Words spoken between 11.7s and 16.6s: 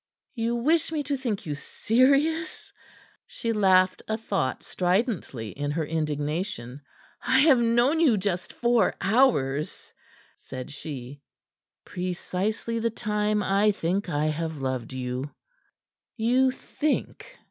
"Precisely the time I think I have loved you." "You